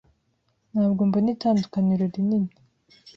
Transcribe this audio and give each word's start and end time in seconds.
Ntabwo 0.71 1.01
mbona 1.07 1.27
itandukaniro 1.35 2.03
rinini. 2.13 2.53